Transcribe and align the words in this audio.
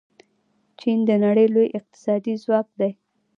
چین 0.79 0.99
د 1.09 1.11
نړۍ 1.25 1.47
لوی 1.53 1.67
اقتصادي 1.79 2.33
ځواک 2.43 2.67
دی. 2.79 2.91